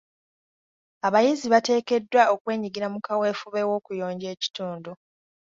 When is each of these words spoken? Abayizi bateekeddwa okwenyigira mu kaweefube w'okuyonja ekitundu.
Abayizi 1.07 1.47
bateekeddwa 1.53 2.23
okwenyigira 2.33 2.87
mu 2.93 2.99
kaweefube 3.05 3.61
w'okuyonja 3.69 4.27
ekitundu. 4.35 4.91